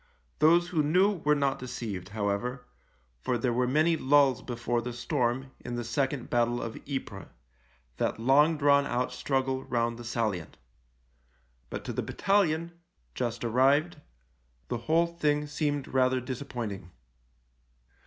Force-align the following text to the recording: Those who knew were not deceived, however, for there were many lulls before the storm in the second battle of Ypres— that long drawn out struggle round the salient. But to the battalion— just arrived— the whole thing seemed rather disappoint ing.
Those 0.39 0.69
who 0.69 0.81
knew 0.81 1.17
were 1.17 1.35
not 1.35 1.59
deceived, 1.59 2.09
however, 2.09 2.65
for 3.21 3.37
there 3.37 3.53
were 3.53 3.67
many 3.67 3.95
lulls 3.95 4.41
before 4.41 4.81
the 4.81 4.93
storm 4.93 5.51
in 5.59 5.75
the 5.75 5.83
second 5.83 6.27
battle 6.27 6.59
of 6.59 6.75
Ypres— 6.89 7.27
that 7.97 8.19
long 8.19 8.57
drawn 8.57 8.87
out 8.87 9.13
struggle 9.13 9.63
round 9.63 9.99
the 9.99 10.03
salient. 10.03 10.57
But 11.69 11.83
to 11.85 11.93
the 11.93 12.01
battalion— 12.01 12.71
just 13.21 13.43
arrived— 13.43 14.01
the 14.69 14.77
whole 14.89 15.05
thing 15.05 15.45
seemed 15.45 15.87
rather 15.87 16.19
disappoint 16.19 16.71
ing. 16.71 16.91